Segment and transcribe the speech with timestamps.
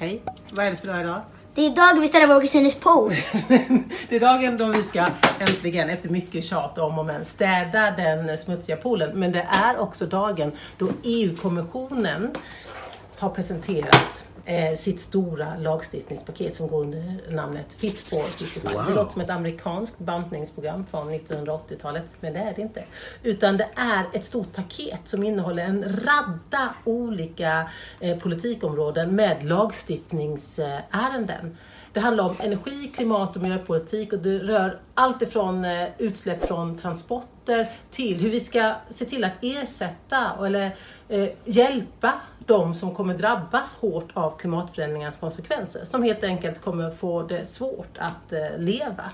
[0.00, 1.20] Hej, vad är det för dag idag?
[1.54, 3.14] Det är dagen vi ställer vår kusines pool.
[4.08, 5.06] det är dagen då vi ska
[5.38, 9.18] äntligen, efter mycket tjat om och men, städa den smutsiga poolen.
[9.18, 12.30] Men det är också dagen då EU-kommissionen
[13.18, 18.74] har presenterat eh, sitt stora lagstiftningspaket som går under namnet Fit for 55.
[18.74, 18.84] Wow.
[18.88, 22.84] Det låter som ett amerikanskt bantningsprogram från 1980-talet, men det är det inte.
[23.22, 27.70] Utan det är ett stort paket som innehåller en radda olika
[28.00, 31.56] eh, politikområden med lagstiftningsärenden.
[31.98, 36.76] Det handlar om energi, klimat och miljöpolitik och det rör allt ifrån eh, utsläpp från
[36.76, 40.76] transporter till hur vi ska se till att ersätta eller
[41.08, 45.84] eh, hjälpa de som kommer drabbas hårt av klimatförändringarnas konsekvenser.
[45.84, 49.04] Som helt enkelt kommer få det svårt att eh, leva.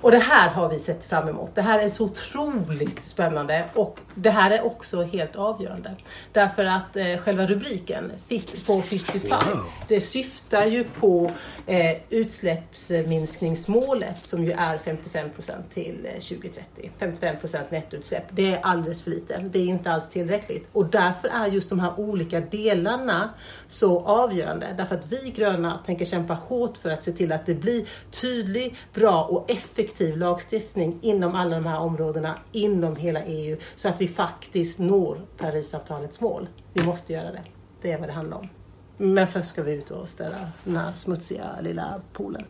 [0.00, 1.54] Och det här har vi sett fram emot.
[1.54, 5.96] Det här är så otroligt spännande och det här är också helt avgörande.
[6.32, 9.60] Därför att eh, själva rubriken, Fit for 55, Wow.
[9.88, 11.30] det syftar ju på
[11.66, 16.90] eh, utsläppsminskningsmålet som ju är 55% till eh, 2030.
[16.98, 18.24] 55% nettoutsläpp.
[18.30, 19.38] Det är alldeles för lite.
[19.38, 20.68] Det är inte alls tillräckligt.
[20.72, 23.30] Och därför är just de här olika delarna
[23.68, 24.66] så avgörande.
[24.78, 28.76] Därför att vi gröna tänker kämpa hårt för att se till att det blir tydlig,
[28.94, 29.85] bra och effektiv
[30.16, 36.20] lagstiftning inom alla de här områdena, inom hela EU, så att vi faktiskt når Parisavtalets
[36.20, 36.48] mål.
[36.72, 37.42] Vi måste göra det.
[37.82, 38.48] Det är vad det handlar om.
[38.96, 42.44] Men först ska vi ut och städa den här smutsiga lilla poolen.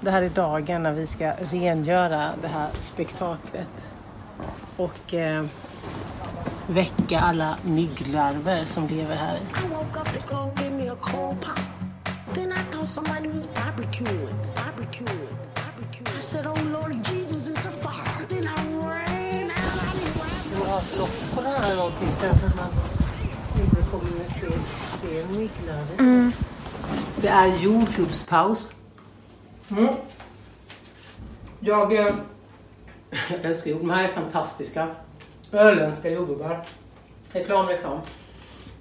[0.00, 3.88] Det här är dagen när vi ska rengöra det här spektaklet
[4.76, 5.44] och eh,
[6.66, 9.40] väcka alla mygglarver som lever här i.
[12.34, 15.28] Then I thought somebody was barbecuing, barbecuing,
[15.78, 15.84] oh
[20.54, 22.68] Du har lock på den här eller någonting sen så att man
[23.64, 24.50] inte kommer med fler,
[25.00, 26.32] fler mygglarver.
[27.20, 28.72] Det är jordgubbspaus.
[29.70, 29.94] Mm.
[31.60, 32.14] Jag, eh,
[33.30, 33.94] jag älskar jordgubbar.
[33.94, 34.88] De här är fantastiska.
[35.52, 36.64] Öländska jordgubbar.
[37.32, 37.98] Reklam, reklam.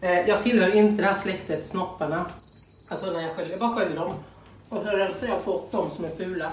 [0.02, 2.25] Eh, jag tillhör inte det här släktet snopparna.
[2.90, 4.13] Alltså när jag sköljer, jag bara sköljer dem.
[4.69, 6.52] Och så rensar jag bort de som är fula.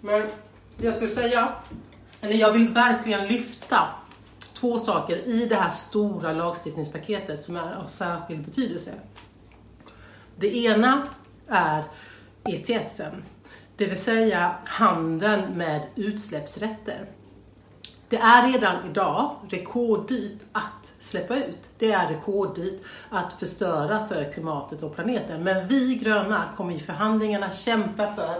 [0.00, 0.22] Men
[0.76, 1.52] det jag skulle säga,
[2.20, 3.88] eller jag vill verkligen lyfta
[4.52, 8.94] två saker i det här stora lagstiftningspaketet som är av särskild betydelse.
[10.36, 11.08] Det ena
[11.48, 11.84] är
[12.44, 13.24] ETSen,
[13.76, 17.06] det vill säga handeln med utsläppsrätter.
[18.08, 21.70] Det är redan idag rekorddyrt att släppa ut.
[21.78, 22.80] Det är rekorddyrt
[23.10, 25.44] att förstöra för klimatet och planeten.
[25.44, 28.34] Men vi gröna kommer i förhandlingarna kämpa för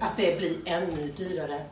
[0.00, 1.64] att det blir ännu dyrare.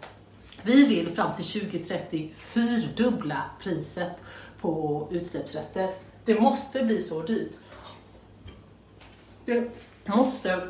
[0.63, 4.23] Vi vill fram till 2030 fyrdubbla priset
[4.61, 5.93] på utsläppsrätter.
[6.25, 7.53] Det måste bli så dyrt.
[9.45, 9.71] Det
[10.05, 10.69] måste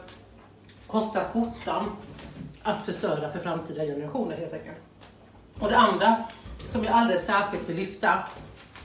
[0.86, 1.96] kosta skjortan
[2.62, 4.78] att förstöra för framtida generationer helt enkelt.
[5.60, 6.24] Och det andra
[6.68, 8.18] som jag alldeles särskilt vill lyfta,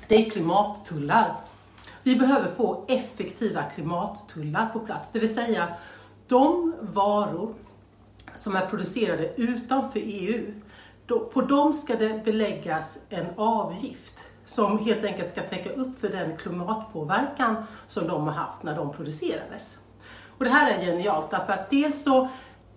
[0.07, 1.35] det är klimattullar.
[2.03, 5.67] Vi behöver få effektiva klimattullar på plats, det vill säga
[6.27, 7.53] de varor
[8.35, 10.53] som är producerade utanför EU,
[11.33, 16.37] på dem ska det beläggas en avgift som helt enkelt ska täcka upp för den
[16.37, 17.55] klimatpåverkan
[17.87, 19.77] som de har haft när de producerades.
[20.37, 22.27] Och det här är genialt därför att dels så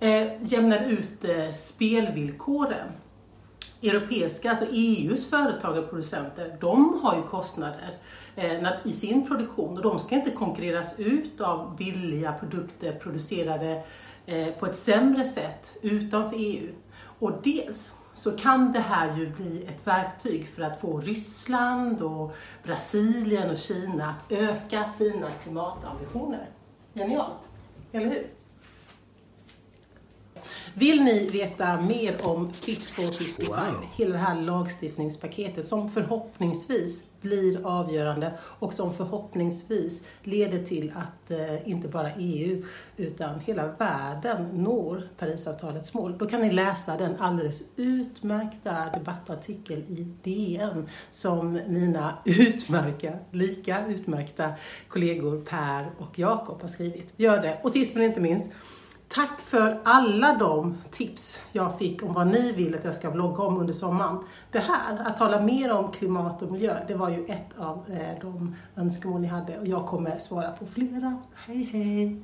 [0.01, 2.89] eh, jämnar ut eh, spelvillkoren
[3.89, 7.99] europeiska, alltså EUs företag och producenter, de har ju kostnader
[8.37, 13.85] eh, i sin produktion och de ska inte konkurreras ut av billiga produkter producerade
[14.27, 16.73] eh, på ett sämre sätt utanför EU.
[17.19, 22.37] Och dels så kan det här ju bli ett verktyg för att få Ryssland och
[22.63, 26.51] Brasilien och Kina att öka sina klimatambitioner.
[26.95, 27.49] Genialt,
[27.93, 28.36] eller hur?
[30.79, 33.85] Vill ni veta mer om Fit for 55, Wow.
[33.97, 41.69] hela det här lagstiftningspaketet som förhoppningsvis blir avgörande och som förhoppningsvis leder till att eh,
[41.71, 42.65] inte bara EU
[42.97, 46.19] utan hela världen når Parisavtalets mål.
[46.19, 54.51] Då kan ni läsa den alldeles utmärkta debattartikel i DN som mina utmärkta, lika utmärkta
[54.89, 57.15] kollegor Per och Jakob har skrivit.
[57.17, 57.61] Gör det!
[57.63, 58.51] Och sist men inte minst,
[59.17, 63.43] Tack för alla de tips jag fick om vad ni vill att jag ska vlogga
[63.43, 64.19] om under sommaren.
[64.53, 68.21] Det här, att tala mer om klimat och miljö, det var ju ett av eh,
[68.21, 71.19] de önskemål ni hade och jag kommer svara på flera.
[71.35, 72.23] Hej hej!